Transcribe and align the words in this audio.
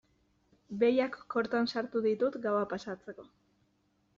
Behiak 0.83 1.17
kortan 1.35 1.69
sartu 1.73 2.03
ditut 2.07 2.39
gaua 2.47 2.65
pasatzeko. 2.73 3.29